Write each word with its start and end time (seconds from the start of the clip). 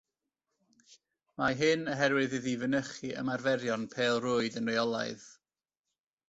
Mae 1.41 1.57
hyn 1.59 1.83
oherwydd 1.95 2.33
iddi 2.37 2.53
fynychu 2.63 3.11
ymarferion 3.25 3.85
pêl-rwyd 3.93 4.59
yn 4.63 4.73
rheolaidd 4.75 5.29